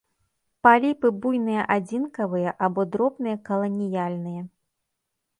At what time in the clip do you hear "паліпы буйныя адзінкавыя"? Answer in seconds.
0.67-2.53